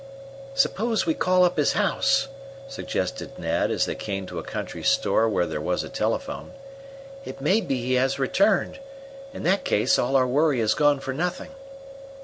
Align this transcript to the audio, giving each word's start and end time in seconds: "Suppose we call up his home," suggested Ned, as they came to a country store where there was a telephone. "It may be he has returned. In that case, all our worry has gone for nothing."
"Suppose 0.55 1.05
we 1.05 1.13
call 1.13 1.43
up 1.45 1.57
his 1.57 1.73
home," 1.73 2.01
suggested 2.67 3.37
Ned, 3.37 3.69
as 3.69 3.85
they 3.85 3.93
came 3.93 4.25
to 4.25 4.39
a 4.39 4.43
country 4.43 4.81
store 4.81 5.29
where 5.29 5.45
there 5.45 5.61
was 5.61 5.83
a 5.83 5.89
telephone. 5.89 6.53
"It 7.23 7.39
may 7.39 7.61
be 7.61 7.83
he 7.83 7.93
has 7.93 8.17
returned. 8.17 8.79
In 9.31 9.43
that 9.43 9.63
case, 9.63 9.99
all 9.99 10.15
our 10.15 10.25
worry 10.25 10.59
has 10.59 10.73
gone 10.73 11.01
for 11.01 11.13
nothing." 11.13 11.51